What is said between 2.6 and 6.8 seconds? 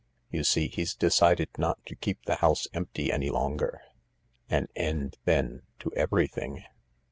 empty any longer." An end, then, to everything